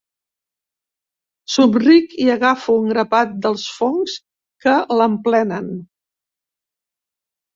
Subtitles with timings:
[1.55, 4.15] Somric i agafo un grapat dels fongs
[4.65, 5.69] que l'emplenen.